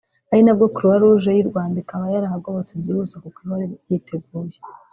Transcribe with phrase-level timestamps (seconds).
[0.31, 4.57] ariko nabwo Croix-Rouge y’u Rwanda ikaba yarahagobotse byihuse kuko ihora yiteguye